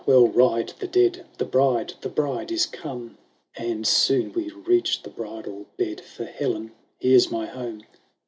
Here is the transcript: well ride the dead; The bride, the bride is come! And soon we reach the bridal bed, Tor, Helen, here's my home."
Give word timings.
well 0.07 0.27
ride 0.29 0.73
the 0.79 0.87
dead; 0.87 1.23
The 1.37 1.45
bride, 1.45 1.93
the 2.01 2.09
bride 2.09 2.51
is 2.51 2.65
come! 2.65 3.19
And 3.55 3.85
soon 3.85 4.33
we 4.33 4.49
reach 4.49 5.03
the 5.03 5.11
bridal 5.11 5.67
bed, 5.77 6.01
Tor, 6.17 6.25
Helen, 6.25 6.71
here's 6.99 7.29
my 7.29 7.45
home." 7.45 7.83